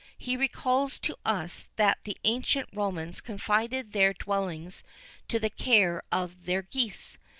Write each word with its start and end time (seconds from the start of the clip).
He 0.17 0.35
recals 0.35 0.97
to 1.01 1.15
us 1.23 1.67
that 1.75 1.99
the 2.05 2.17
ancient 2.23 2.69
Romans 2.73 3.21
confided 3.21 3.91
their 3.93 4.13
dwellings 4.15 4.81
to 5.27 5.37
the 5.37 5.51
care 5.51 6.01
of 6.11 6.45
their 6.45 6.63
geese. 6.63 7.19